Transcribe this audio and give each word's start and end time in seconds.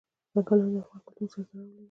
ځنګلونه 0.33 0.69
د 0.73 0.75
افغان 0.81 1.01
کلتور 1.05 1.27
سره 1.33 1.43
تړاو 1.49 1.65
لري. 1.69 1.79